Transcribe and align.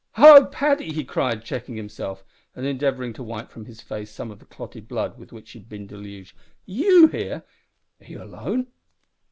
"Hallo, 0.13 0.47
Paddy!" 0.47 0.91
he 0.91 1.03
cried, 1.03 1.45
checking 1.45 1.75
himself, 1.75 2.23
and 2.55 2.65
endeavouring 2.65 3.13
to 3.13 3.21
wipe 3.21 3.51
from 3.51 3.65
his 3.65 3.81
face 3.81 4.09
some 4.09 4.31
of 4.31 4.39
the 4.39 4.45
clotted 4.47 4.87
blood 4.87 5.19
with 5.19 5.31
which 5.31 5.51
he 5.51 5.59
had 5.59 5.69
been 5.69 5.85
deluged. 5.85 6.35
"You 6.65 7.05
here? 7.05 7.43
Are 7.99 8.07
you 8.07 8.23
alone?" 8.23 8.65